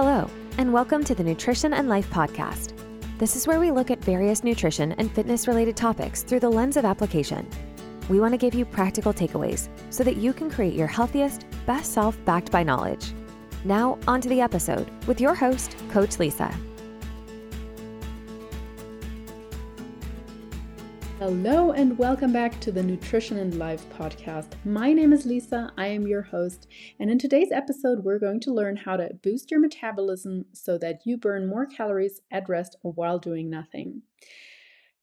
[0.00, 2.72] Hello, and welcome to the Nutrition and Life Podcast.
[3.18, 6.76] This is where we look at various nutrition and fitness related topics through the lens
[6.76, 7.44] of application.
[8.08, 11.94] We want to give you practical takeaways so that you can create your healthiest, best
[11.94, 13.12] self backed by knowledge.
[13.64, 16.56] Now, on to the episode with your host, Coach Lisa.
[21.28, 24.54] Hello, and welcome back to the Nutrition and Life podcast.
[24.64, 26.68] My name is Lisa, I am your host,
[26.98, 31.00] and in today's episode, we're going to learn how to boost your metabolism so that
[31.04, 34.00] you burn more calories at rest while doing nothing.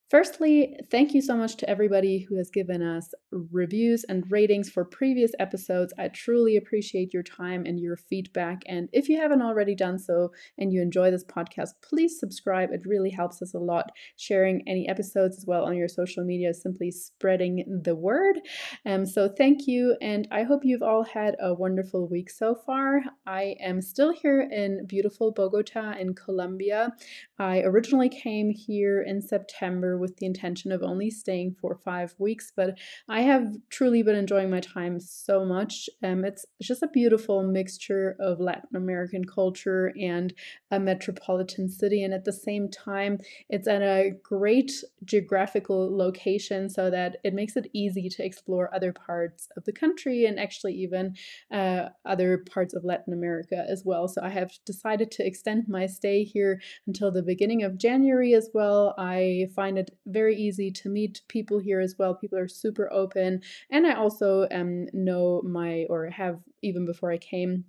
[0.08, 4.84] Firstly, thank you so much to everybody who has given us reviews and ratings for
[4.84, 5.92] previous episodes.
[5.98, 8.62] I truly appreciate your time and your feedback.
[8.68, 12.70] And if you haven't already done so and you enjoy this podcast, please subscribe.
[12.70, 13.90] It really helps us a lot.
[14.16, 18.38] Sharing any episodes as well on your social media, simply spreading the word.
[18.84, 19.96] Um, so thank you.
[20.00, 23.00] And I hope you've all had a wonderful week so far.
[23.26, 26.92] I am still here in beautiful Bogota in Colombia.
[27.40, 32.52] I originally came here in September with the intention of only staying for five weeks,
[32.54, 35.88] but I have truly been enjoying my time so much.
[36.02, 40.32] Um, it's just a beautiful mixture of Latin American culture and
[40.70, 44.72] a metropolitan city, and at the same time, it's at a great
[45.04, 50.24] geographical location so that it makes it easy to explore other parts of the country
[50.24, 51.14] and actually even
[51.52, 54.08] uh, other parts of Latin America as well.
[54.08, 58.50] So I have decided to extend my stay here until the beginning of January as
[58.52, 58.94] well.
[58.98, 62.14] I find it it very easy to meet people here as well.
[62.14, 63.42] People are super open.
[63.70, 67.64] And I also um, know my, or have even before I came,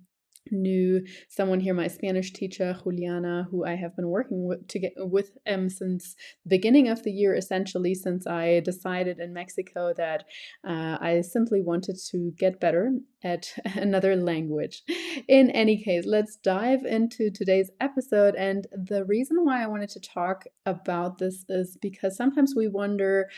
[0.50, 4.92] knew someone here, my Spanish teacher Juliana, who I have been working with to get
[4.96, 10.24] with um since the beginning of the year, essentially since I decided in Mexico that
[10.66, 14.82] uh, I simply wanted to get better at another language.
[15.28, 18.34] In any case, let's dive into today's episode.
[18.34, 23.28] And the reason why I wanted to talk about this is because sometimes we wonder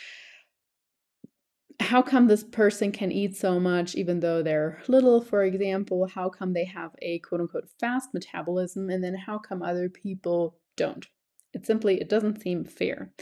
[1.81, 6.07] how come this person can eat so much even though they're little, for example?
[6.07, 8.91] How come they have a quote unquote fast metabolism?
[8.91, 11.07] And then how come other people don't?
[11.53, 13.13] It simply it doesn't seem fair.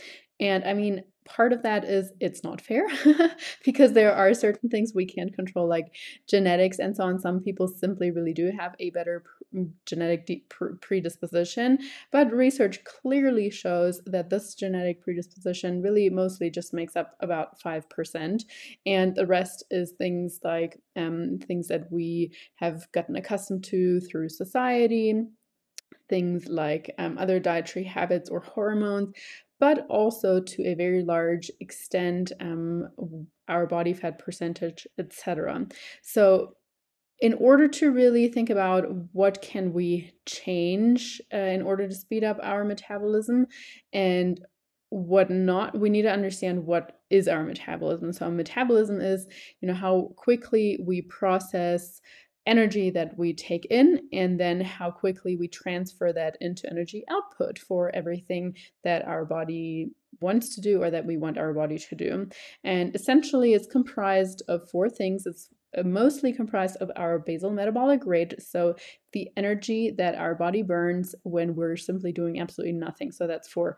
[0.40, 2.86] And I mean, part of that is it's not fair
[3.64, 5.94] because there are certain things we can't control like
[6.28, 7.18] genetics and so on.
[7.18, 9.22] Some people simply really do have a better
[9.54, 10.48] mm, genetic
[10.80, 11.78] predisposition
[12.10, 18.42] but research clearly shows that this genetic predisposition really mostly just makes up about 5%
[18.86, 24.28] and the rest is things like um, things that we have gotten accustomed to through
[24.28, 25.14] society
[26.08, 29.14] things like um, other dietary habits or hormones,
[29.60, 32.88] but also to a very large extent um,
[33.48, 35.66] our body fat percentage, etc.
[36.02, 36.54] So
[37.20, 42.22] in order to really think about what can we change uh, in order to speed
[42.22, 43.46] up our metabolism
[43.92, 44.40] and
[44.90, 49.26] what not we need to understand what is our metabolism so our metabolism is
[49.60, 52.00] you know how quickly we process
[52.48, 57.58] energy that we take in and then how quickly we transfer that into energy output
[57.58, 61.94] for everything that our body wants to do or that we want our body to
[61.94, 62.28] do.
[62.64, 65.26] And essentially, it's comprised of four things.
[65.26, 68.74] It's uh, mostly comprised of our basal metabolic rate, so
[69.12, 73.12] the energy that our body burns when we're simply doing absolutely nothing.
[73.12, 73.76] So that's for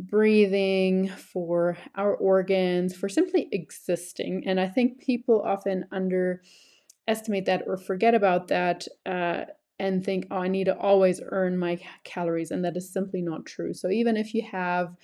[0.00, 4.44] breathing, for our organs, for simply existing.
[4.46, 6.42] And I think people often under
[7.08, 9.44] estimate that or forget about that uh,
[9.80, 12.50] and think, oh, I need to always earn my calories.
[12.50, 13.74] And that is simply not true.
[13.74, 14.94] So even if you have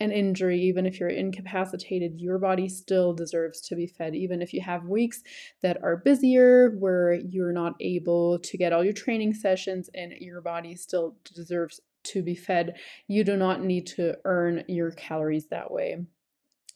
[0.00, 4.14] an injury, even if you're incapacitated, your body still deserves to be fed.
[4.14, 5.22] Even if you have weeks
[5.62, 10.40] that are busier, where you're not able to get all your training sessions and your
[10.40, 12.76] body still deserves to be fed,
[13.08, 15.98] you do not need to earn your calories that way.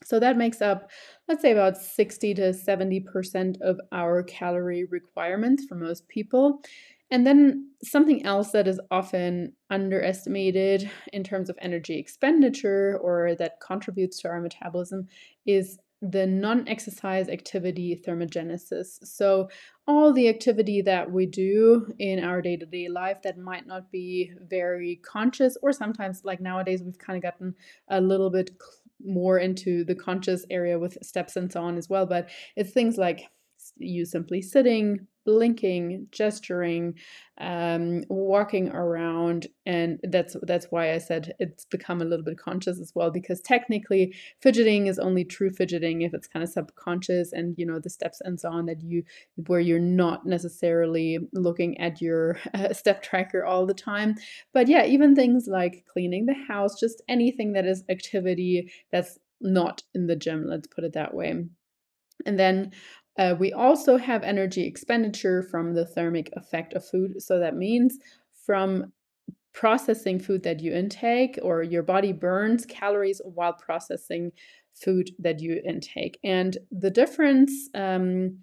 [0.05, 0.89] So that makes up,
[1.27, 6.61] let's say, about 60 to 70% of our calorie requirements for most people.
[7.11, 13.59] And then something else that is often underestimated in terms of energy expenditure or that
[13.59, 15.07] contributes to our metabolism
[15.45, 19.03] is the non exercise activity thermogenesis.
[19.03, 19.49] So,
[19.87, 23.91] all the activity that we do in our day to day life that might not
[23.91, 27.55] be very conscious, or sometimes, like nowadays, we've kind of gotten
[27.87, 28.51] a little bit
[29.03, 32.05] more into the conscious area with steps and so on as well.
[32.05, 33.29] But it's things like
[33.77, 36.93] you simply sitting, blinking, gesturing,
[37.39, 42.79] um, walking around, and that's that's why I said it's become a little bit conscious
[42.79, 43.11] as well.
[43.11, 47.79] Because technically, fidgeting is only true fidgeting if it's kind of subconscious, and you know
[47.79, 49.03] the steps and so on that you
[49.47, 54.15] where you're not necessarily looking at your uh, step tracker all the time.
[54.53, 59.83] But yeah, even things like cleaning the house, just anything that is activity that's not
[59.93, 60.45] in the gym.
[60.47, 61.45] Let's put it that way.
[62.25, 62.71] And then
[63.17, 67.21] uh, we also have energy expenditure from the thermic effect of food.
[67.21, 67.97] So that means
[68.45, 68.91] from
[69.53, 74.31] processing food that you intake, or your body burns calories while processing
[74.73, 76.19] food that you intake.
[76.23, 78.39] And the difference, um,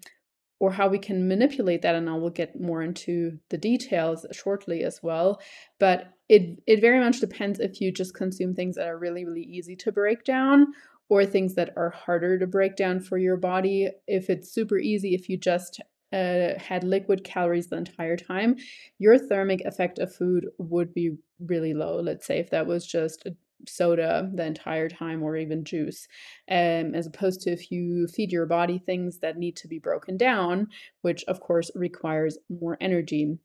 [0.59, 4.83] or how we can manipulate that, and I will get more into the details shortly
[4.83, 5.39] as well.
[5.79, 9.43] But it it very much depends if you just consume things that are really really
[9.43, 10.67] easy to break down
[11.13, 13.87] or things that are harder to break down for your body.
[14.07, 15.79] If it's super easy, if you just
[16.11, 18.55] uh, had liquid calories the entire time,
[18.97, 21.99] your thermic effect of food would be really low.
[21.99, 23.27] Let's say if that was just
[23.67, 26.07] soda the entire time or even juice
[26.49, 30.17] um, as opposed to if you feed your body things that need to be broken
[30.17, 30.67] down
[31.01, 33.37] which of course requires more energy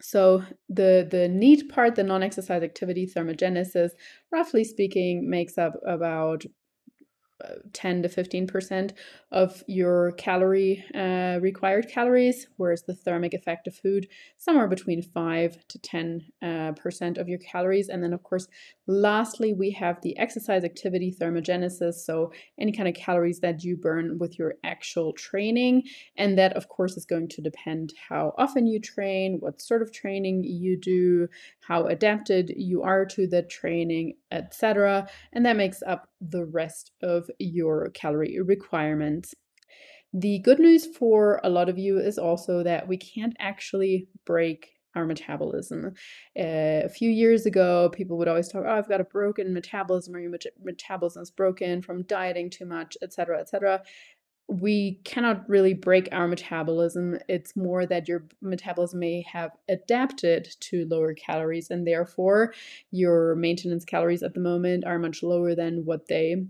[0.00, 3.90] so the the NEAT part the non-exercise activity thermogenesis
[4.30, 6.44] roughly speaking makes up about
[7.72, 8.92] 10 to 15%
[9.30, 15.68] of your calorie uh, required calories, whereas the thermic effect of food somewhere between 5
[15.68, 17.88] to 10 uh, percent of your calories.
[17.88, 18.48] And then, of course,
[18.88, 24.18] lastly, we have the exercise activity thermogenesis, so any kind of calories that you burn
[24.18, 25.82] with your actual training.
[26.16, 29.92] And that, of course, is going to depend how often you train, what sort of
[29.92, 31.28] training you do,
[31.60, 35.06] how adapted you are to the training, etc.
[35.32, 39.34] And that makes up the rest of your calorie requirements.
[40.14, 44.77] The good news for a lot of you is also that we can't actually break
[44.98, 45.94] our metabolism.
[46.38, 50.14] Uh, a few years ago, people would always talk, "Oh, I've got a broken metabolism,
[50.14, 53.82] or your met- metabolism is broken from dieting too much, etc., etc."
[54.48, 57.18] we cannot really break our metabolism.
[57.28, 62.54] It's more that your metabolism may have adapted to lower calories, and therefore
[62.90, 66.46] your maintenance calories at the moment are much lower than what they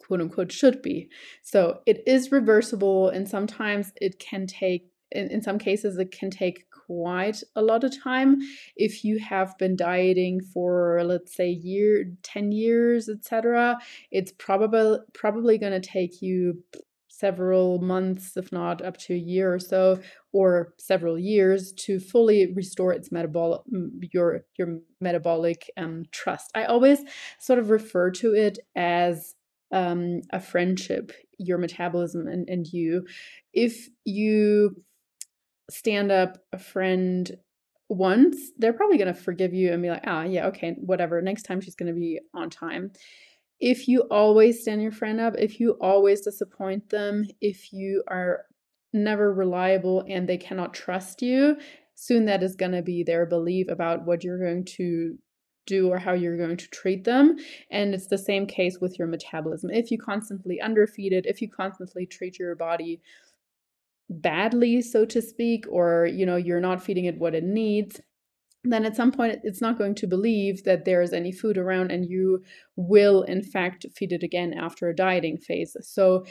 [0.00, 1.08] quote unquote should be.
[1.42, 6.30] So it is reversible, and sometimes it can take, in, in some cases, it can
[6.30, 8.38] take quite a lot of time
[8.76, 13.78] if you have been dieting for let's say year 10 years etc
[14.10, 16.62] it's probably probably going to take you
[17.20, 20.00] several months, if not up to a year or so,
[20.32, 23.60] or several years to fully restore its metabolic
[24.12, 26.50] your your metabolic um, trust.
[26.54, 27.00] I always
[27.38, 29.34] sort of refer to it as
[29.72, 33.06] um, a friendship, your metabolism and, and you.
[33.52, 34.82] If you
[35.70, 37.30] stand up a friend
[37.88, 41.20] once, they're probably going to forgive you and be like, ah, yeah, okay, whatever.
[41.20, 42.92] Next time she's going to be on time
[43.60, 48.46] if you always stand your friend up, if you always disappoint them, if you are
[48.92, 51.56] never reliable and they cannot trust you,
[51.94, 55.18] soon that is going to be their belief about what you're going to
[55.66, 57.36] do or how you're going to treat them.
[57.70, 59.70] And it's the same case with your metabolism.
[59.70, 63.02] If you constantly underfeed it, if you constantly treat your body
[64.10, 68.00] badly, so to speak, or you know, you're not feeding it what it needs,
[68.64, 71.90] then at some point it's not going to believe that there is any food around
[71.90, 72.42] and you
[72.76, 75.76] will in fact feed it again after a dieting phase.
[75.80, 76.24] So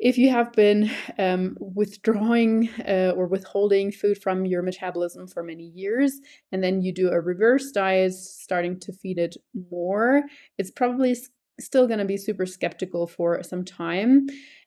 [0.00, 5.70] if you have been um, withdrawing uh, or withholding food from your metabolism for many
[5.76, 6.18] years
[6.50, 9.36] and then you do a reverse diet starting to feed it
[9.70, 10.24] more
[10.58, 11.16] it's probably
[11.60, 14.26] still going to be super skeptical for some time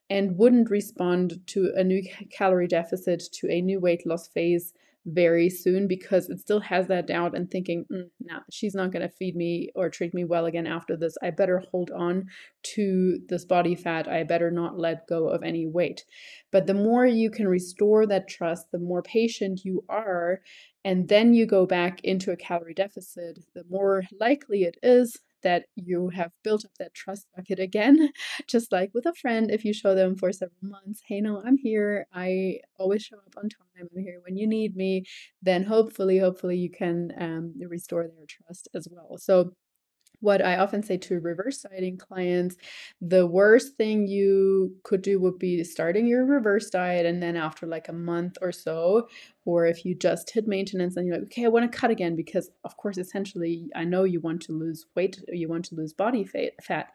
[0.10, 4.74] and wouldn't respond to a new calorie deficit to a new weight loss phase
[5.06, 9.08] very soon because it still has that doubt and thinking, mm, no, she's not going
[9.08, 11.16] to feed me or treat me well again after this.
[11.22, 12.26] I better hold on
[12.76, 14.08] to this body fat.
[14.08, 16.06] I better not let go of any weight.
[16.52, 20.42] But the more you can restore that trust, the more patient you are,
[20.84, 25.68] and then you go back into a calorie deficit, the more likely it is that
[25.75, 28.10] you have built up that trust bucket again.
[28.48, 31.58] Just like with a friend, if you show them for several months, hey, no, I'm
[31.58, 32.08] here.
[32.14, 33.88] I always show up on time.
[33.94, 35.06] I'm here when you need me.
[35.42, 39.18] Then hopefully, hopefully, you can um, restore their trust as well.
[39.18, 39.52] So
[40.19, 42.55] what I often say to reverse dieting clients,
[43.01, 47.67] the worst thing you could do would be starting your reverse diet and then after
[47.67, 49.07] like a month or so,
[49.45, 52.15] or if you just hit maintenance and you're like, okay, I want to cut again
[52.15, 55.93] because of course essentially I know you want to lose weight, you want to lose
[55.93, 56.25] body
[56.62, 56.88] fat.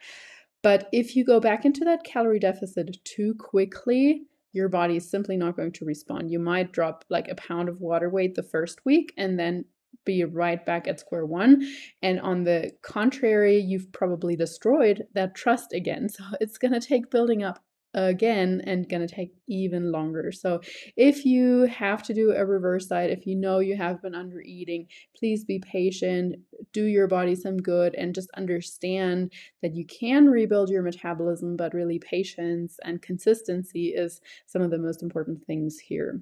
[0.62, 4.22] But if you go back into that calorie deficit too quickly,
[4.52, 6.30] your body is simply not going to respond.
[6.30, 9.64] You might drop like a pound of water weight the first week and then
[10.04, 11.66] be right back at square one.
[12.02, 16.08] And on the contrary, you've probably destroyed that trust again.
[16.08, 17.62] So it's going to take building up
[17.94, 20.30] again and going to take even longer.
[20.30, 20.60] So
[20.96, 24.40] if you have to do a reverse diet, if you know you have been under
[24.40, 26.36] eating, please be patient,
[26.72, 29.32] do your body some good and just understand
[29.62, 34.78] that you can rebuild your metabolism, but really patience and consistency is some of the
[34.78, 36.20] most important things here.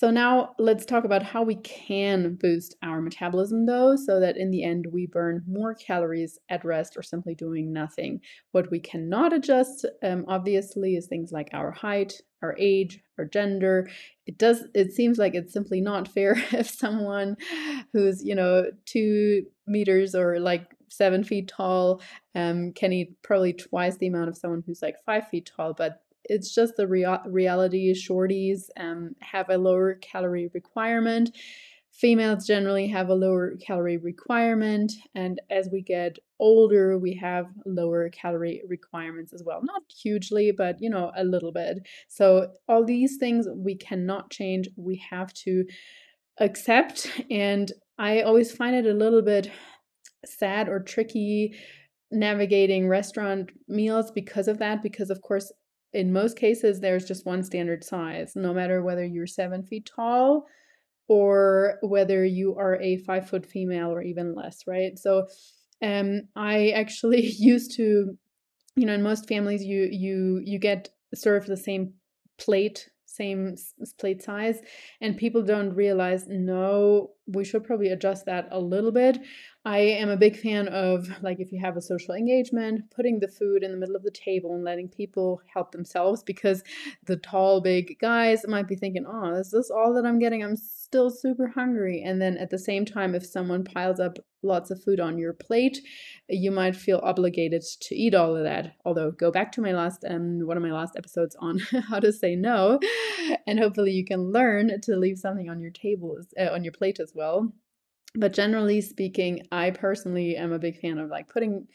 [0.00, 4.50] So now let's talk about how we can boost our metabolism though, so that in
[4.50, 8.22] the end we burn more calories at rest or simply doing nothing.
[8.52, 13.90] What we cannot adjust, um, obviously, is things like our height, our age, our gender.
[14.26, 14.64] It does.
[14.72, 17.36] It seems like it's simply not fair if someone
[17.92, 22.00] who's you know two meters or like seven feet tall
[22.34, 26.00] um, can eat probably twice the amount of someone who's like five feet tall, but
[26.24, 27.94] it's just the rea- reality.
[27.94, 31.30] Shorties um, have a lower calorie requirement.
[31.92, 38.08] Females generally have a lower calorie requirement, and as we get older, we have lower
[38.10, 39.60] calorie requirements as well.
[39.62, 41.86] Not hugely, but you know, a little bit.
[42.08, 45.64] So, all these things we cannot change, we have to
[46.38, 47.10] accept.
[47.30, 49.50] And I always find it a little bit
[50.24, 51.54] sad or tricky
[52.10, 55.52] navigating restaurant meals because of that because of course
[55.92, 60.46] in most cases, there's just one standard size, no matter whether you're seven feet tall
[61.08, 64.98] or whether you are a five foot female or even less, right?
[64.98, 65.26] So,
[65.82, 68.16] um, I actually used to,
[68.76, 71.94] you know, in most families, you you you get served the same
[72.38, 73.56] plate same
[73.98, 74.60] plate size
[75.00, 79.18] and people don't realize no we should probably adjust that a little bit
[79.64, 83.28] i am a big fan of like if you have a social engagement putting the
[83.28, 86.62] food in the middle of the table and letting people help themselves because
[87.06, 90.56] the tall big guys might be thinking oh is this all that i'm getting i'm
[90.90, 92.02] still super hungry.
[92.04, 95.32] And then at the same time, if someone piles up lots of food on your
[95.32, 95.78] plate,
[96.28, 98.74] you might feel obligated to eat all of that.
[98.84, 101.58] Although, go back to my last um one of my last episodes on
[101.88, 102.80] how to say no,
[103.46, 106.98] and hopefully you can learn to leave something on your table uh, on your plate
[106.98, 107.19] as well.
[108.14, 111.66] But generally speaking, I personally am a big fan of like putting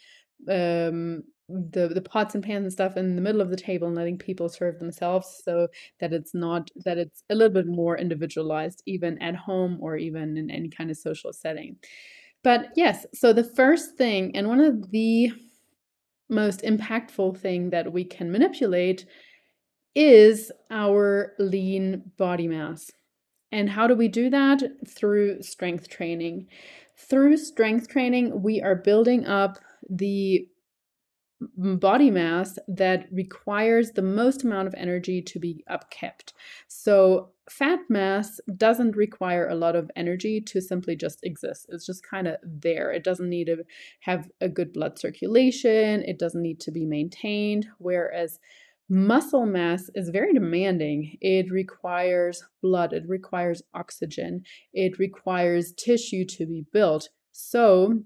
[0.50, 3.96] um the the pots and pans and stuff in the middle of the table and
[3.96, 5.68] letting people serve themselves so
[6.00, 10.36] that it's not that it's a little bit more individualized even at home or even
[10.36, 11.76] in any kind of social setting.
[12.42, 15.32] But yes so the first thing and one of the
[16.28, 19.06] most impactful thing that we can manipulate
[19.94, 22.90] is our lean body mass
[23.52, 26.46] and how do we do that through strength training
[26.96, 30.46] through strength training we are building up the
[31.56, 36.32] body mass that requires the most amount of energy to be upkept.
[36.66, 41.66] So, fat mass doesn't require a lot of energy to simply just exist.
[41.68, 42.90] It's just kind of there.
[42.90, 43.64] It doesn't need to
[44.00, 47.68] have a good blood circulation, it doesn't need to be maintained.
[47.78, 48.40] Whereas
[48.88, 51.16] muscle mass is very demanding.
[51.20, 57.08] It requires blood, it requires oxygen, it requires tissue to be built.
[57.32, 58.02] So,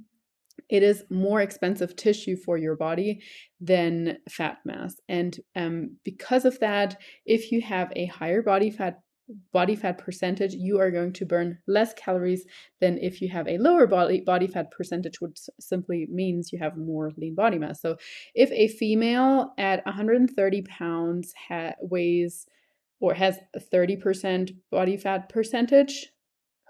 [0.68, 3.22] it is more expensive tissue for your body
[3.60, 4.94] than fat mass.
[5.08, 9.00] And um, because of that, if you have a higher body fat
[9.52, 12.44] body fat percentage, you are going to burn less calories
[12.80, 16.76] than if you have a lower body body fat percentage, which simply means you have
[16.76, 17.80] more lean body mass.
[17.80, 17.96] So,
[18.34, 22.46] if a female at 130 pounds ha- weighs
[23.00, 26.08] or has a 30% body fat percentage,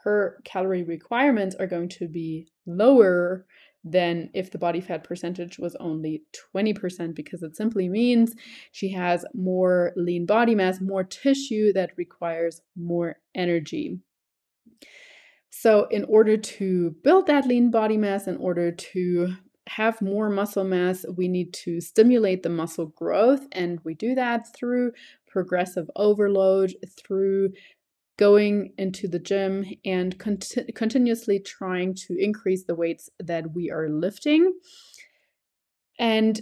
[0.04, 3.46] her calorie requirements are going to be lower
[3.84, 6.22] than if the body fat percentage was only
[6.54, 8.34] 20%, because it simply means
[8.72, 13.98] she has more lean body mass, more tissue that requires more energy.
[15.50, 19.34] So, in order to build that lean body mass, in order to
[19.68, 24.54] have more muscle mass, we need to stimulate the muscle growth, and we do that
[24.54, 24.92] through
[25.26, 27.50] progressive overload, through
[28.20, 33.88] going into the gym and cont- continuously trying to increase the weights that we are
[33.88, 34.52] lifting.
[35.98, 36.38] And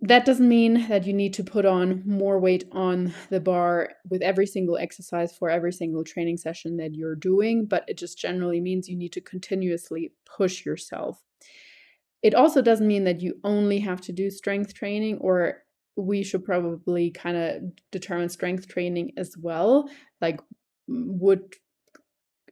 [0.00, 4.22] that doesn't mean that you need to put on more weight on the bar with
[4.22, 8.60] every single exercise for every single training session that you're doing, but it just generally
[8.60, 11.20] means you need to continuously push yourself.
[12.22, 15.64] It also doesn't mean that you only have to do strength training or
[15.96, 19.88] we should probably kind of determine strength training as well.
[20.20, 20.40] Like
[20.88, 21.54] would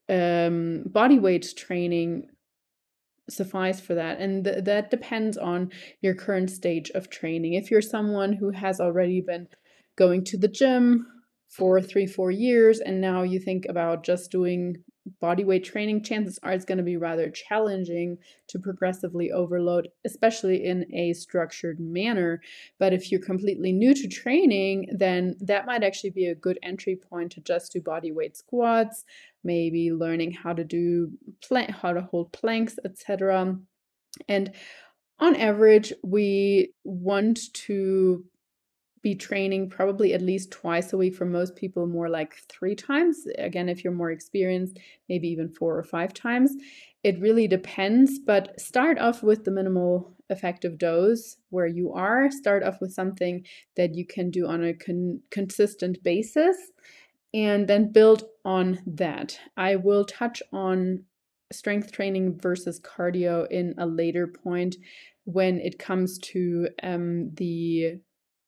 [0.09, 2.29] um, body weight training
[3.29, 4.21] suffice for that?
[4.21, 7.55] And th- that depends on your current stage of training.
[7.55, 9.49] If you're someone who has already been
[9.97, 11.07] going to the gym
[11.49, 14.77] for three, four years, and now you think about just doing
[15.21, 18.19] body weight training, chances are it's going to be rather challenging
[18.49, 22.41] to progressively overload, especially in a structured manner.
[22.79, 26.97] But if you're completely new to training, then that might actually be a good entry
[26.97, 29.05] point to just do body weight squats,
[29.43, 31.11] maybe learning how to do
[31.43, 33.57] plank, how to hold planks, etc.
[34.29, 34.53] And
[35.19, 38.25] on average, we want to
[39.05, 43.27] be training probably at least twice a week for most people, more like three times.
[43.39, 46.53] Again, if you're more experienced, maybe even four or five times.
[47.05, 52.31] It really depends, but start off with the minimal effective dose where you are.
[52.31, 53.45] Start off with something
[53.77, 56.57] that you can do on a con- consistent basis
[57.35, 59.39] and then build on that.
[59.55, 61.05] I will touch on
[61.53, 64.77] strength training versus cardio in a later point
[65.25, 68.01] when it comes to um, the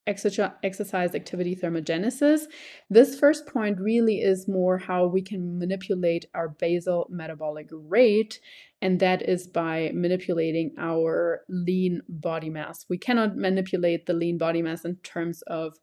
[0.07, 2.43] exercise activity thermogenesis.
[2.89, 8.41] This first point really is more how we can manipulate our basal metabolic rate,
[8.81, 12.87] and that is by manipulating our lean body mass.
[12.89, 15.79] We cannot manipulate the lean body mass in terms of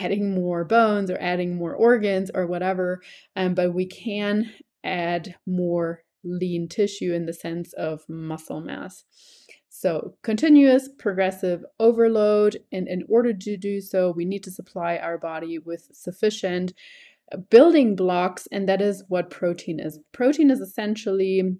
[0.00, 3.00] adding more bones or adding more organs or whatever,
[3.36, 4.52] um, but we can
[4.84, 9.04] add more lean tissue in the sense of muscle mass.
[9.80, 15.16] So, continuous progressive overload, and in order to do so, we need to supply our
[15.18, 16.72] body with sufficient
[17.30, 20.00] uh, building blocks, and that is what protein is.
[20.10, 21.58] Protein is essentially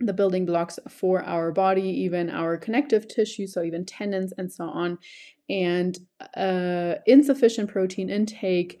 [0.00, 4.64] the building blocks for our body, even our connective tissue, so even tendons and so
[4.64, 4.96] on.
[5.50, 5.98] And
[6.38, 8.80] uh, insufficient protein intake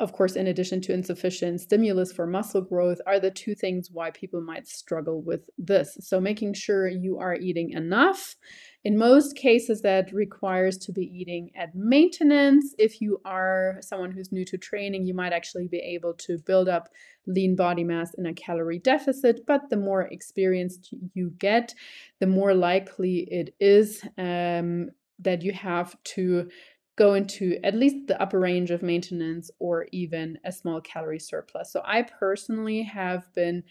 [0.00, 4.10] of course, in addition to insufficient stimulus for muscle growth, are the two things why
[4.10, 5.96] people might struggle with this.
[6.00, 8.34] So, making sure you are eating enough.
[8.82, 12.74] In most cases, that requires to be eating at maintenance.
[12.78, 16.66] If you are someone who's new to training, you might actually be able to build
[16.66, 16.88] up
[17.26, 19.42] lean body mass in a calorie deficit.
[19.46, 21.74] But the more experienced you get,
[22.20, 24.88] the more likely it is um,
[25.18, 26.48] that you have to
[27.00, 31.72] go into at least the upper range of maintenance or even a small calorie surplus.
[31.72, 33.64] So I personally have been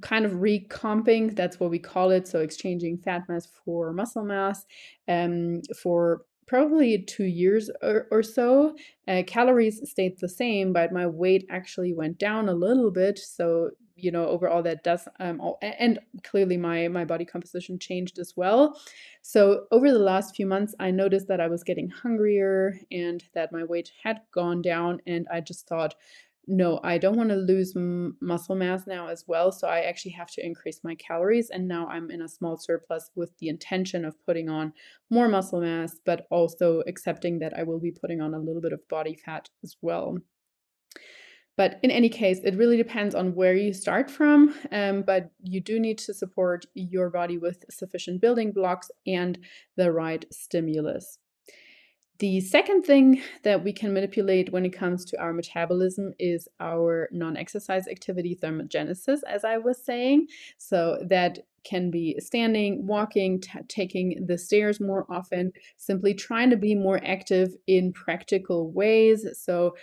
[0.00, 4.64] kind of recomping that's what we call it so exchanging fat mass for muscle mass
[5.08, 8.76] um, for probably two years or, or so
[9.08, 13.70] uh, calories stayed the same but my weight actually went down a little bit so
[13.96, 18.34] you know overall that does um all, and clearly my my body composition changed as
[18.36, 18.78] well.
[19.22, 23.52] So over the last few months i noticed that i was getting hungrier and that
[23.52, 25.94] my weight had gone down and i just thought
[26.46, 30.10] no i don't want to lose m- muscle mass now as well so i actually
[30.10, 34.04] have to increase my calories and now i'm in a small surplus with the intention
[34.04, 34.72] of putting on
[35.10, 38.72] more muscle mass but also accepting that i will be putting on a little bit
[38.72, 40.18] of body fat as well
[41.56, 44.54] but in any case, it really depends on where you start from.
[44.70, 49.38] Um, but you do need to support your body with sufficient building blocks and
[49.76, 51.18] the right stimulus.
[52.18, 57.08] The second thing that we can manipulate when it comes to our metabolism is our
[57.10, 60.28] non exercise activity thermogenesis, as I was saying.
[60.56, 66.76] So that can be standing, walking, taking the stairs more often, simply trying to be
[66.76, 69.26] more active in practical ways.
[69.40, 69.74] So,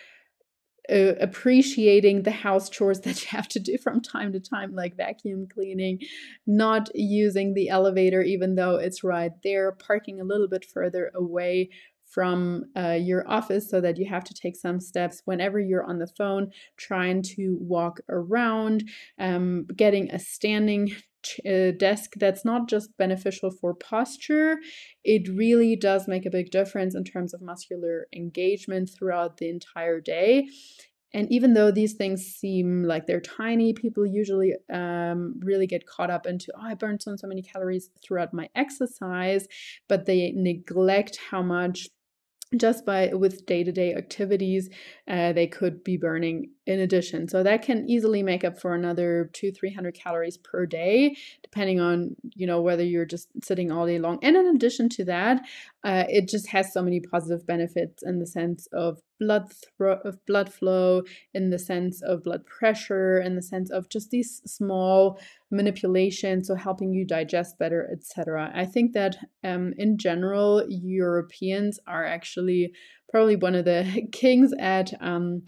[0.92, 4.96] uh, appreciating the house chores that you have to do from time to time, like
[4.96, 6.00] vacuum cleaning,
[6.48, 11.70] not using the elevator even though it's right there, parking a little bit further away
[12.10, 16.00] from uh, your office so that you have to take some steps whenever you're on
[16.00, 18.84] the phone, trying to walk around,
[19.20, 20.92] um, getting a standing
[21.46, 24.58] a desk that's not just beneficial for posture,
[25.04, 30.00] it really does make a big difference in terms of muscular engagement throughout the entire
[30.00, 30.48] day.
[31.14, 36.12] And even though these things seem like they're tiny, people usually um, really get caught
[36.12, 39.48] up into, oh, I burned so so many calories throughout my exercise,
[39.88, 41.88] but they neglect how much
[42.58, 44.70] just by with day-to-day activities
[45.08, 47.28] uh, they could be burning in addition.
[47.28, 52.16] So that can easily make up for another two 300 calories per day depending on
[52.36, 54.20] you know whether you're just sitting all day long.
[54.22, 55.42] And in addition to that
[55.84, 60.26] uh, it just has so many positive benefits in the sense of blood thro- of
[60.26, 61.04] blood flow
[61.34, 65.20] in the sense of blood pressure in the sense of just these small
[65.52, 72.06] manipulations so helping you digest better etc i think that um, in general europeans are
[72.06, 72.72] actually
[73.10, 75.44] probably one of the kings at um,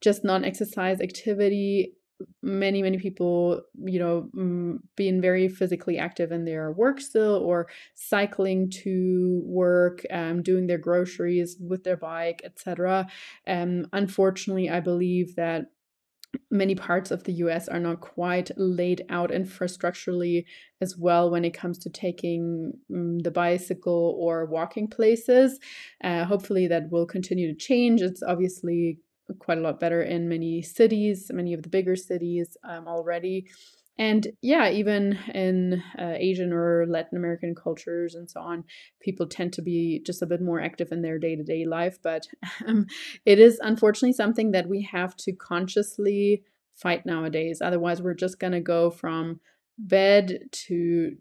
[0.00, 1.94] just non-exercise activity
[2.42, 8.70] many many people you know being very physically active in their work still or cycling
[8.70, 13.06] to work um, doing their groceries with their bike etc
[13.46, 15.66] um, unfortunately i believe that
[16.50, 20.44] many parts of the US are not quite laid out infrastructurally
[20.80, 25.58] as well when it comes to taking um, the bicycle or walking places.
[26.02, 28.02] Uh, hopefully, that will continue to change.
[28.02, 28.98] It's obviously
[29.38, 33.46] quite a lot better in many cities, many of the bigger cities um, already.
[33.98, 38.64] And yeah, even in uh, Asian or Latin American cultures and so on,
[39.00, 41.98] people tend to be just a bit more active in their day to day life.
[42.02, 42.26] But
[42.66, 42.86] um,
[43.24, 46.42] it is unfortunately something that we have to consciously
[46.74, 47.60] fight nowadays.
[47.62, 49.40] Otherwise, we're just going to go from
[49.78, 51.16] bed to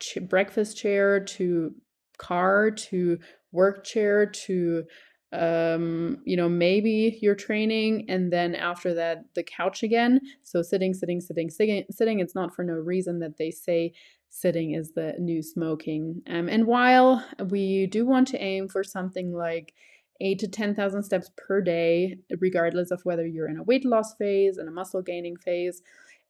[0.00, 1.74] ch- breakfast chair to
[2.18, 3.18] car to
[3.52, 4.84] work chair to
[5.32, 10.20] um you know maybe you're training and then after that the couch again.
[10.42, 13.92] So sitting sitting sitting sitting sitting it's not for no reason that they say
[14.28, 16.22] sitting is the new smoking.
[16.28, 19.74] Um and while we do want to aim for something like
[20.20, 24.56] 8 to 10,000 steps per day regardless of whether you're in a weight loss phase
[24.56, 25.82] and a muscle gaining phase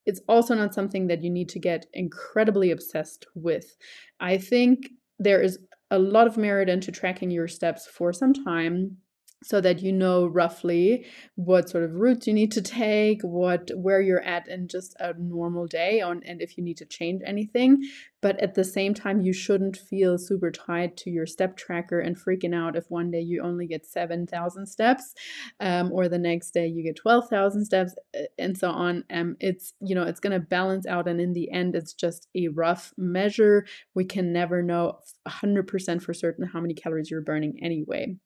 [0.07, 3.77] it's also not something that you need to get incredibly obsessed with.
[4.21, 5.59] I think there is
[5.97, 8.99] a lot of merit into tracking your steps for some time
[9.45, 14.01] so that you know roughly what sort of routes you need to take what where
[14.01, 17.83] you're at in just a normal day on and if you need to change anything.
[18.23, 22.17] But at the same time you shouldn't feel super tied to your step tracker and
[22.17, 25.15] freaking out if one day you only get 7000 steps
[25.61, 29.05] um, or the next day you get 12000 steps uh, and so on.
[29.13, 32.27] Um, it's you know it's going to balance out and in the end it's just
[32.35, 33.67] a rough measure.
[33.95, 38.17] We can never know 100% for certain how many calories you're burning anyway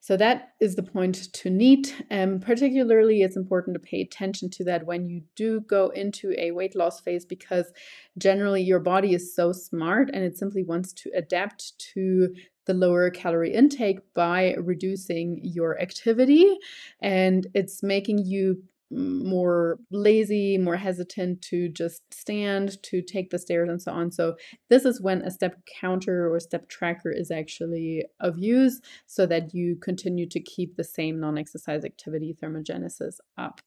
[0.00, 2.04] so that is the point to NEAT.
[2.10, 6.52] And particularly, it's important to pay attention to that when you do go into a
[6.52, 7.72] weight loss phase because
[8.16, 12.34] generally your body is so smart and it simply wants to adapt to
[12.66, 16.56] the lower calorie intake by reducing your activity
[17.00, 23.68] and it's making you more lazy, more hesitant to just stand, to take the stairs,
[23.68, 24.12] and so on.
[24.12, 24.36] So,
[24.70, 29.54] this is when a step counter or step tracker is actually of use so that
[29.54, 33.60] you continue to keep the same non exercise activity thermogenesis up.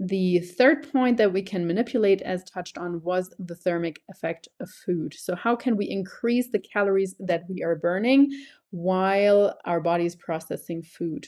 [0.00, 4.70] The third point that we can manipulate, as touched on, was the thermic effect of
[4.70, 5.12] food.
[5.12, 8.30] So, how can we increase the calories that we are burning
[8.70, 11.26] while our body is processing food?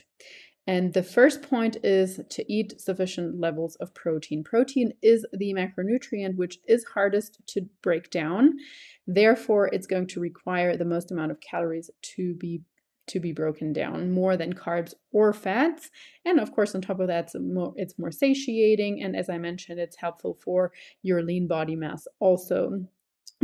[0.70, 4.44] And the first point is to eat sufficient levels of protein.
[4.44, 8.56] Protein is the macronutrient which is hardest to break down.
[9.04, 12.62] Therefore, it's going to require the most amount of calories to be
[13.08, 15.90] to be broken down more than carbs or fats
[16.24, 19.36] and of course on top of that it's more, it's more satiating and as i
[19.36, 20.70] mentioned it's helpful for
[21.02, 22.86] your lean body mass also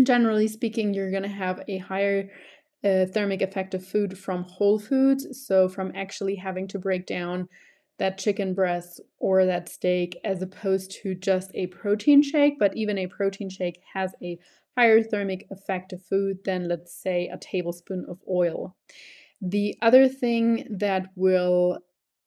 [0.04, 2.30] generally speaking you're going to have a higher
[2.82, 5.46] thermic effect of food from whole foods.
[5.46, 7.48] So, from actually having to break down
[7.98, 12.58] that chicken breast or that steak as opposed to just a protein shake.
[12.58, 14.38] But even a protein shake has a
[14.76, 18.76] higher thermic effect of food than, let's say, a tablespoon of oil.
[19.40, 21.78] The other thing that will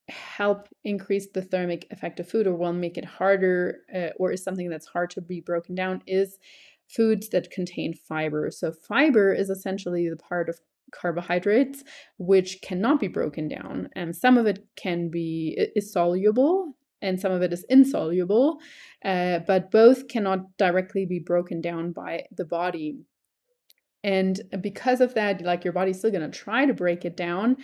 [0.09, 4.43] help increase the thermic effect of food or will make it harder uh, or is
[4.43, 6.39] something that's hard to be broken down is
[6.95, 8.49] foods that contain fiber.
[8.51, 10.59] So, fiber is essentially the part of
[10.91, 11.83] carbohydrates
[12.17, 17.31] which cannot be broken down and some of it can be is soluble and some
[17.31, 18.57] of it is insoluble
[19.05, 22.97] uh, but both cannot directly be broken down by the body
[24.03, 27.55] and because of that like your body's still going to try to break it down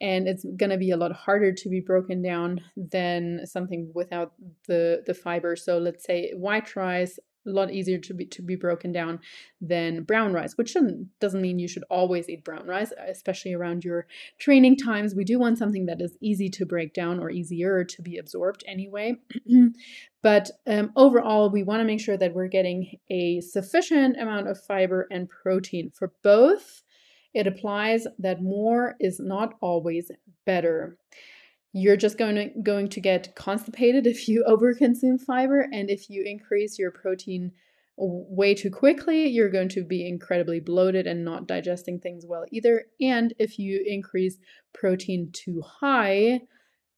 [0.00, 4.32] and it's going to be a lot harder to be broken down than something without
[4.66, 8.56] the the fiber so let's say white rice a lot easier to be to be
[8.56, 9.20] broken down
[9.60, 10.76] than brown rice which
[11.20, 14.06] doesn't mean you should always eat brown rice especially around your
[14.38, 15.14] training times.
[15.14, 18.64] We do want something that is easy to break down or easier to be absorbed
[18.66, 19.16] anyway.
[20.22, 24.62] But um, overall we want to make sure that we're getting a sufficient amount of
[24.62, 26.84] fiber and protein for both.
[27.34, 30.12] It applies that more is not always
[30.46, 30.96] better
[31.72, 36.22] you're just going to going to get constipated if you overconsume fiber and if you
[36.24, 37.52] increase your protein
[37.96, 42.84] way too quickly you're going to be incredibly bloated and not digesting things well either.
[43.00, 44.38] And if you increase
[44.72, 46.40] protein too high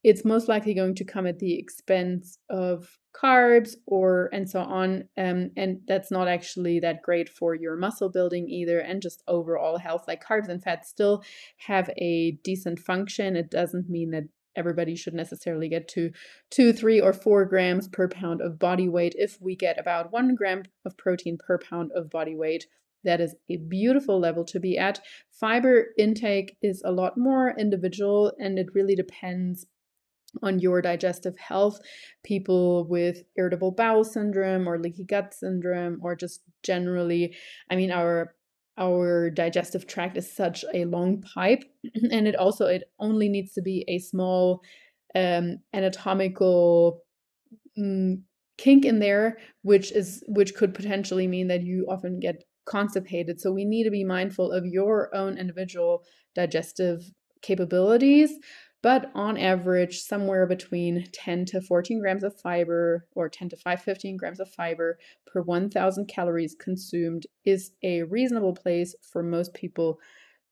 [0.04, 5.08] it's most likely going to come at the expense of carbs or and so on
[5.16, 9.78] um, and that's not actually that great for your muscle building either and just overall
[9.78, 10.04] health.
[10.06, 11.24] Like carbs and fats still
[11.56, 13.34] have a decent function.
[13.34, 14.24] It doesn't mean that
[14.56, 16.10] everybody should necessarily get to
[16.50, 19.14] two, three, or four grams per pound of body weight.
[19.16, 22.66] If we get about one gram of protein per pound of body weight,
[23.04, 25.00] that is a beautiful level to be at.
[25.30, 29.66] Fiber intake is a lot more individual and it really depends
[30.42, 31.78] on your digestive health.
[32.24, 37.36] People with irritable bowel syndrome or leaky gut syndrome, or just generally,
[37.70, 38.34] I mean, our
[38.78, 41.64] our digestive tract is such a long pipe
[42.10, 44.60] and it also it only needs to be a small
[45.14, 47.02] um, anatomical
[47.78, 48.20] mm,
[48.58, 53.40] kink in there which is which could potentially mean that you often get constipated.
[53.40, 57.02] So we need to be mindful of your own individual digestive
[57.42, 58.30] capabilities
[58.84, 63.80] but on average, somewhere between 10 to 14 grams of fiber or 10 to 5,
[63.80, 69.98] 15 grams of fiber per 1,000 calories consumed is a reasonable place for most people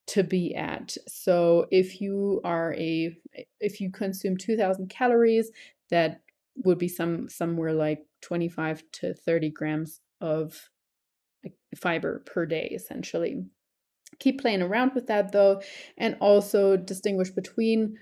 [0.07, 0.97] to be at.
[1.07, 3.15] So if you are a
[3.61, 5.51] if you consume 2000 calories,
[5.91, 6.23] that
[6.65, 10.71] would be some somewhere like 25 to 30 grams of
[11.77, 13.45] fiber per day essentially.
[14.21, 15.61] Keep playing around with that though
[15.99, 17.99] and also distinguish between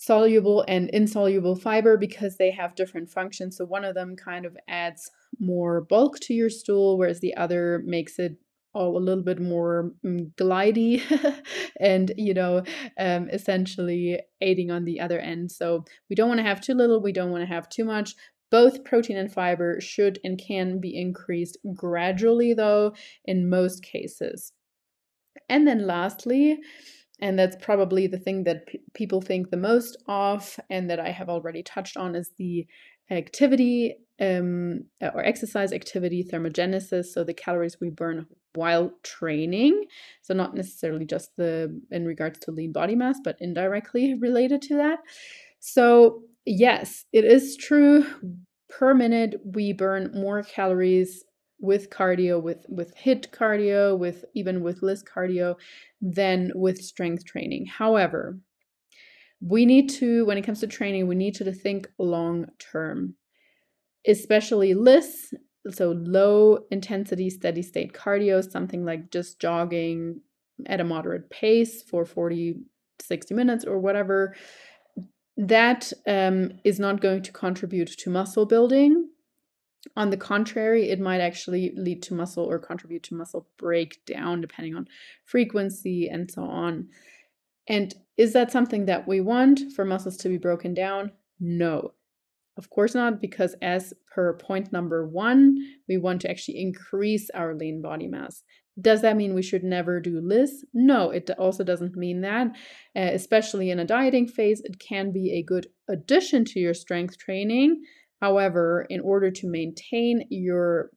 [0.00, 3.58] soluble and insoluble fiber because they have different functions.
[3.58, 7.82] So one of them kind of adds more bulk to your stool, whereas the other
[7.84, 8.36] makes it
[8.72, 11.02] all a little bit more um, glidey
[11.80, 12.62] and you know
[12.98, 15.52] um, essentially aiding on the other end.
[15.52, 18.14] So we don't want to have too little we don't want to have too much.
[18.50, 22.94] Both protein and fiber should and can be increased gradually though
[23.26, 24.52] in most cases.
[25.50, 26.60] And then lastly
[27.20, 31.28] and that's probably the thing that people think the most of and that i have
[31.28, 32.66] already touched on is the
[33.10, 39.84] activity um, or exercise activity thermogenesis so the calories we burn while training.
[40.22, 44.76] So not necessarily just the in regards to lean body mass but indirectly related to
[44.76, 45.00] that.
[45.60, 48.06] So yes it is true
[48.68, 51.24] per minute we burn more calories
[51.60, 55.56] with cardio with with HIIT cardio with even with LISS cardio
[56.00, 57.66] than with strength training.
[57.66, 58.38] However
[59.42, 63.14] we need to when it comes to training we need to think long term
[64.06, 65.32] especially LISS
[65.70, 70.20] so low intensity steady state cardio something like just jogging
[70.66, 72.56] at a moderate pace for 40
[73.02, 74.34] 60 minutes or whatever.
[75.36, 79.09] That um, is not going to contribute to muscle building
[79.96, 84.74] on the contrary, it might actually lead to muscle or contribute to muscle breakdown depending
[84.74, 84.88] on
[85.24, 86.88] frequency and so on.
[87.68, 91.12] And is that something that we want for muscles to be broken down?
[91.38, 91.94] No.
[92.56, 95.56] Of course not, because as per point number one,
[95.88, 98.42] we want to actually increase our lean body mass.
[98.80, 100.64] Does that mean we should never do LISS?
[100.72, 102.48] No, it also doesn't mean that.
[102.96, 107.18] Uh, especially in a dieting phase, it can be a good addition to your strength
[107.18, 107.82] training
[108.20, 110.90] However, in order to maintain your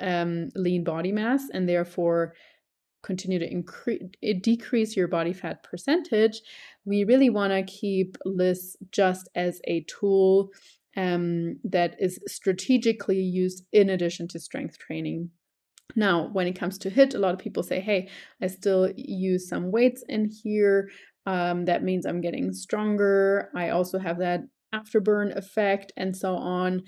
[0.00, 2.34] um, lean body mass and therefore
[3.02, 4.02] continue to increase
[4.40, 6.40] decrease your body fat percentage,
[6.84, 10.50] we really want to keep this just as a tool
[10.96, 15.30] um, that is strategically used in addition to strength training.
[15.96, 18.08] Now, when it comes to HIIT, a lot of people say, hey,
[18.42, 20.88] I still use some weights in here.
[21.26, 23.50] Um, that means I'm getting stronger.
[23.54, 24.40] I also have that
[24.74, 26.82] afterburn effect, and so on.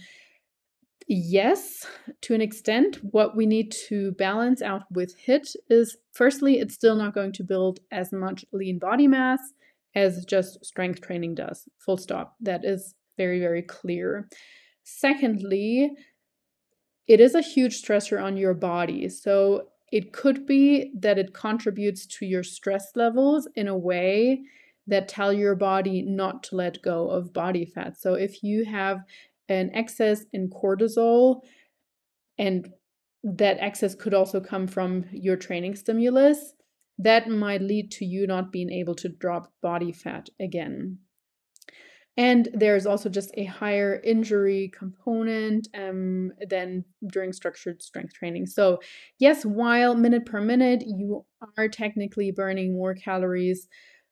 [1.09, 1.87] Yes,
[2.23, 6.97] to an extent, what we need to balance out with HIIT is firstly, it's still
[6.97, 9.39] not going to build as much lean body mass
[9.95, 11.69] as just strength training does.
[11.79, 12.35] Full stop.
[12.41, 14.29] That is very, very clear.
[14.83, 15.91] Secondly,
[17.07, 19.09] it is a huge stressor on your body.
[19.09, 24.43] So it could be that it contributes to your stress levels in a way
[24.87, 27.99] that tell your body not to let go of body fat.
[28.01, 29.01] So if you have
[29.49, 31.41] an excess in cortisol
[32.39, 32.69] and
[33.23, 36.55] that excess could also come from your training stimulus,
[36.99, 40.99] that might lead to you not being able to drop body fat again.
[42.19, 48.47] And there's also just a higher injury component um, than during structured strength training.
[48.47, 48.79] So,
[49.19, 51.27] yes, while minute per minute, you
[51.59, 53.69] are technically burning more calories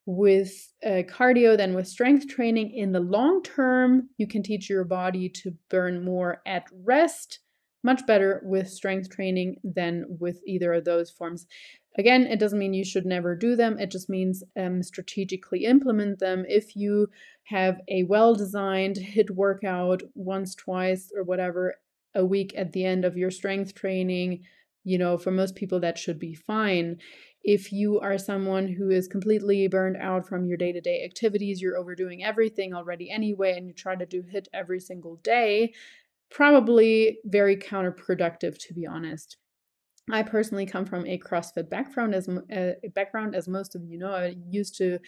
[0.07, 2.73] with uh, cardio than with strength training.
[2.75, 7.41] In the long term, you can teach your body to burn more at rest,
[7.83, 11.47] much better with strength training than with either of those forms.
[11.97, 13.79] Again, it doesn't mean you should never do them.
[13.79, 16.45] It just means um, strategically implement them.
[16.49, 17.09] If you
[17.45, 21.77] have a well designed HIIT workout once, twice, or whatever
[22.15, 24.43] a week at the end of your strength training,
[24.83, 26.99] you know, for most people that should be fine
[27.45, 31.61] If you are someone who is completely burned out from your day to day activities,
[31.61, 35.75] you're overdoing everything already anyway, and you try to do HIIT every single day,
[36.31, 39.37] probably very counterproductive, to be honest.
[40.11, 44.13] I personally come from a CrossFit background as uh, background as most of you know.
[44.13, 44.99] I used to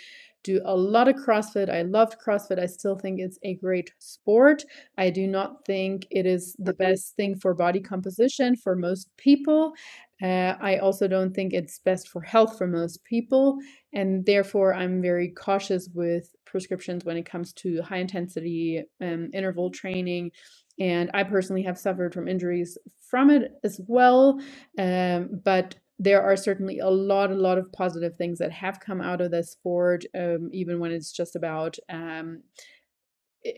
[0.42, 1.68] do a lot of CrossFit.
[1.68, 2.59] I loved CrossFit.
[2.59, 4.64] I still think it's a great sport.
[4.96, 9.75] I do not think it is the best thing for body composition for most people.
[10.23, 13.59] Uh, I also don't think it's best for health for most people,
[13.93, 19.71] and therefore I'm very cautious with prescriptions when it comes to high intensity um, interval
[19.71, 20.31] training
[20.79, 22.77] and I personally have suffered from injuries
[23.11, 24.41] from it as well.
[24.79, 29.01] Um, but there are certainly a lot, a lot of positive things that have come
[29.01, 32.43] out of this sport, um, even when it's just about um,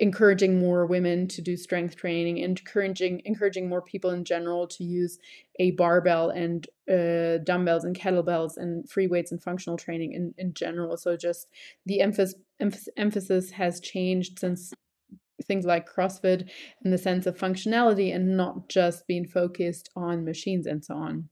[0.00, 5.18] encouraging more women to do strength training, encouraging encouraging more people in general to use
[5.58, 10.54] a barbell and uh, dumbbells and kettlebells and free weights and functional training in, in
[10.54, 10.96] general.
[10.96, 11.48] So just
[11.86, 12.34] the emphasis
[12.96, 14.72] emphasis has changed since
[15.46, 16.48] things like CrossFit
[16.84, 21.28] in the sense of functionality and not just being focused on machines and so on.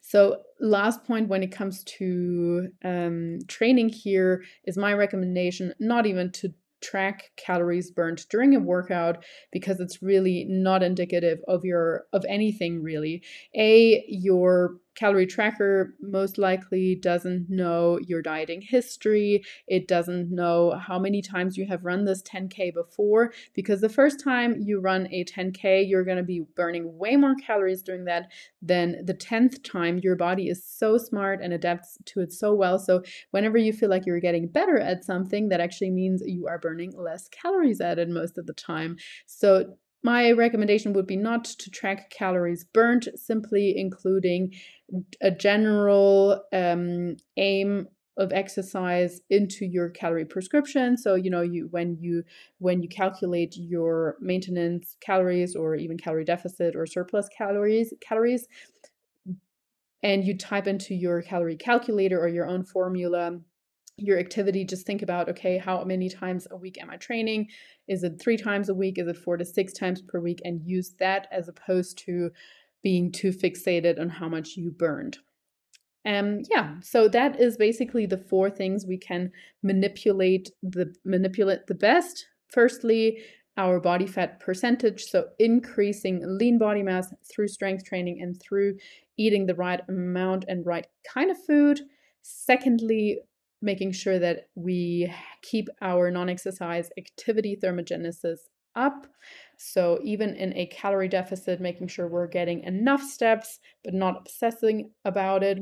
[0.00, 6.30] So, last point when it comes to um, training here is my recommendation not even
[6.32, 12.24] to track calories burned during a workout because it's really not indicative of your of
[12.28, 13.22] anything really.
[13.54, 19.42] A your calorie tracker most likely doesn't know your dieting history.
[19.68, 24.22] It doesn't know how many times you have run this 10K before, because the first
[24.22, 28.30] time you run a 10K, you're going to be burning way more calories during that
[28.62, 30.00] than the 10th time.
[30.02, 32.78] Your body is so smart and adapts to it so well.
[32.78, 36.58] So, whenever you feel like you're getting better at something, that actually means you are
[36.58, 38.96] burning less calories at it most of the time.
[39.26, 44.52] So, my recommendation would be not to track calories burnt, simply including
[45.20, 50.96] a general um, aim of exercise into your calorie prescription.
[50.96, 52.22] So you know you when you
[52.58, 58.46] when you calculate your maintenance calories or even calorie deficit or surplus calories calories
[60.04, 63.40] and you type into your calorie calculator or your own formula
[63.98, 67.48] your activity just think about okay how many times a week am i training?
[67.88, 68.98] Is it three times a week?
[68.98, 70.40] Is it four to six times per week?
[70.44, 72.30] And use that as opposed to
[72.82, 75.18] being too fixated on how much you burned.
[76.04, 79.32] Um yeah so that is basically the four things we can
[79.62, 82.26] manipulate the manipulate the best.
[82.50, 83.18] Firstly
[83.58, 88.76] our body fat percentage so increasing lean body mass through strength training and through
[89.16, 91.80] eating the right amount and right kind of food.
[92.20, 93.20] Secondly
[93.62, 98.38] making sure that we keep our non exercise activity thermogenesis
[98.74, 99.06] up.
[99.58, 104.90] So, even in a calorie deficit, making sure we're getting enough steps, but not obsessing
[105.04, 105.58] about it.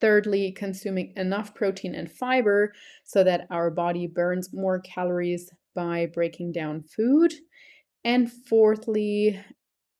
[0.00, 2.72] Thirdly, consuming enough protein and fiber
[3.04, 7.32] so that our body burns more calories by breaking down food.
[8.04, 9.40] And fourthly,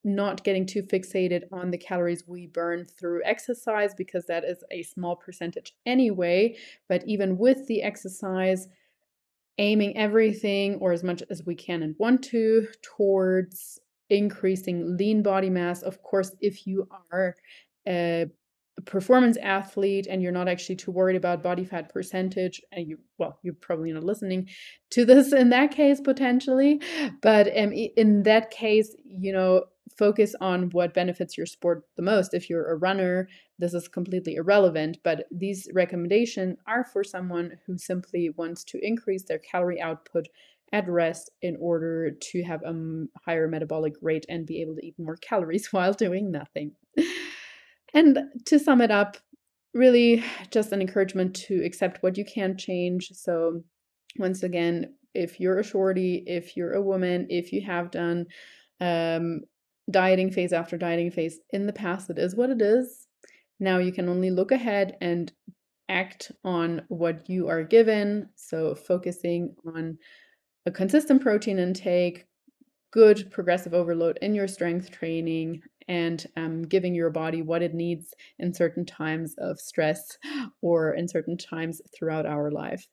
[0.06, 4.82] not getting too fixated on the calories we burn through exercise because that is a
[4.82, 6.56] small percentage anyway.
[6.88, 8.68] But even with the exercise,
[9.58, 15.50] aiming everything or as much as we can and want to towards increasing lean body
[15.50, 15.82] mass.
[15.82, 17.34] Of course, if you are
[17.88, 18.26] a
[18.84, 23.38] performance athlete and you're not actually too worried about body fat percentage and you well
[23.42, 24.46] you're probably not listening
[24.90, 26.78] to this in that case potentially
[27.22, 29.64] but um, in that case you know
[29.96, 32.34] focus on what benefits your sport the most.
[32.34, 37.78] If you're a runner, this is completely irrelevant, but these recommendations are for someone who
[37.78, 40.28] simply wants to increase their calorie output
[40.72, 44.98] at rest in order to have a higher metabolic rate and be able to eat
[44.98, 46.72] more calories while doing nothing.
[47.94, 49.16] and to sum it up,
[49.74, 53.10] really just an encouragement to accept what you can change.
[53.12, 53.62] So,
[54.18, 58.26] once again, if you're a shorty, if you're a woman, if you have done
[58.80, 59.42] um,
[59.90, 62.10] dieting phase after dieting phase in the past.
[62.10, 63.06] It is what it is.
[63.60, 65.32] Now you can only look ahead and
[65.88, 68.28] act on what you are given.
[68.34, 69.98] So, focusing on
[70.66, 72.26] a consistent protein intake,
[72.90, 78.12] good progressive overload in your strength training, and um, giving your body what it needs
[78.38, 80.18] in certain times of stress
[80.62, 82.86] or in certain times throughout our life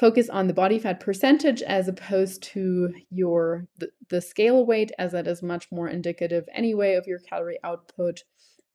[0.00, 5.12] focus on the body fat percentage as opposed to your the, the scale weight as
[5.12, 8.24] that is much more indicative anyway of your calorie output.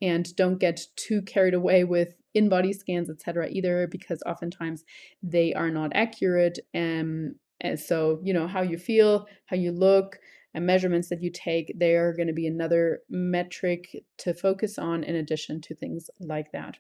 [0.02, 4.84] And don't get too carried away with in-body scans etc either because oftentimes
[5.24, 6.60] they are not accurate.
[6.76, 10.20] Um, and so you know how you feel how you look
[10.54, 15.04] and measurements that you take they are going to be another metric to focus on
[15.04, 16.78] in addition to things like that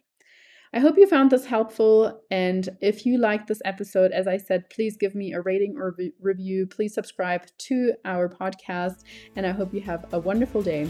[0.75, 2.21] I hope you found this helpful.
[2.29, 5.95] And if you liked this episode, as I said, please give me a rating or
[5.97, 6.67] re- review.
[6.67, 9.03] Please subscribe to our podcast.
[9.37, 10.89] And I hope you have a wonderful day.